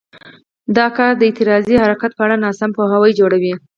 [0.77, 3.53] دا کار د اعتراضي حرکت په اړه ناسم پوهاوی جوړوي.